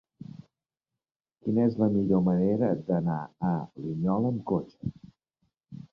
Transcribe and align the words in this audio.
Quina 1.43 1.67
és 1.71 1.75
la 1.83 1.89
millor 1.97 2.23
manera 2.29 2.71
d'anar 2.89 3.19
a 3.53 3.55
Linyola 3.85 4.33
amb 4.35 4.45
cotxe? 4.53 4.95